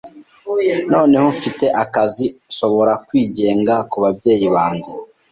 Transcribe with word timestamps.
Noneho 0.91 1.27
ko 1.29 1.33
mfite 1.37 1.65
akazi, 1.83 2.25
nshobora 2.49 2.93
kwigenga 3.07 3.73
kubabyeyi 3.91 4.47
banjye. 4.55 4.91